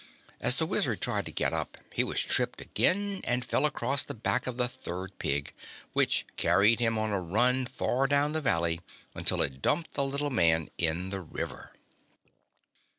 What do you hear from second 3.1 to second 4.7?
and fell across the back of the